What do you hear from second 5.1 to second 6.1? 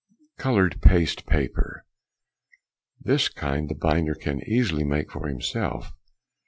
for himself.